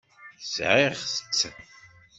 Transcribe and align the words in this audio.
Sɛiɣ-tt. 0.53 1.39